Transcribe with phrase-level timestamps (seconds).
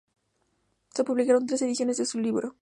[0.95, 2.55] Se publicaron tres ediciones de su libro.